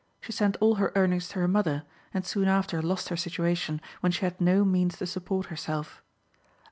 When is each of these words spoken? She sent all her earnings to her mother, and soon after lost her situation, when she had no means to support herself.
She 0.19 0.31
sent 0.31 0.57
all 0.59 0.75
her 0.81 0.91
earnings 0.95 1.29
to 1.29 1.35
her 1.41 1.47
mother, 1.47 1.83
and 2.11 2.25
soon 2.25 2.47
after 2.47 2.81
lost 2.81 3.09
her 3.09 3.15
situation, 3.15 3.79
when 3.99 4.11
she 4.11 4.21
had 4.25 4.41
no 4.41 4.65
means 4.65 4.97
to 4.97 5.05
support 5.05 5.45
herself. 5.53 6.01